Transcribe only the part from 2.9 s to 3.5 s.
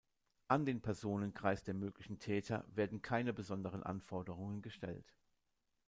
keine